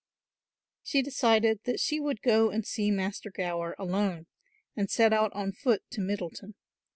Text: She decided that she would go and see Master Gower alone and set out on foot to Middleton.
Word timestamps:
She 0.81 1.03
decided 1.03 1.59
that 1.65 1.79
she 1.79 1.99
would 1.99 2.23
go 2.23 2.49
and 2.49 2.65
see 2.65 2.89
Master 2.89 3.29
Gower 3.29 3.75
alone 3.77 4.25
and 4.75 4.89
set 4.89 5.13
out 5.13 5.31
on 5.33 5.51
foot 5.51 5.83
to 5.91 6.01
Middleton. 6.01 6.55